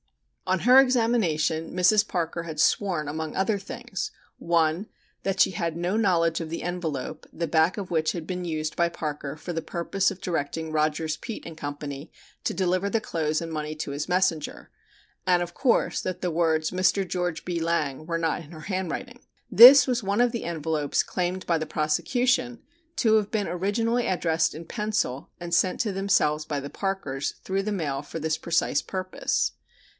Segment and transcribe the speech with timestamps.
[0.47, 2.05] On her examination Mrs.
[2.05, 4.87] Parker had sworn among other things: (1)
[5.23, 8.75] That she had no knowledge of the envelope, the back of which had been used
[8.75, 11.77] by Parker for the purpose of directing Rogers, Peet & Co.
[11.79, 14.71] to deliver the clothes and money to his messenger
[15.27, 17.07] and, of course, that the words "Mr.
[17.07, 17.31] Geo.
[17.45, 17.61] B.
[17.61, 19.21] Lang" were not in her handwriting.
[19.51, 22.59] This was one of the envelopes claimed by the prosecution
[22.97, 27.63] to have been originally addressed in pencil and sent to themselves by the Parkers through
[27.63, 29.51] the mail for this precise purpose.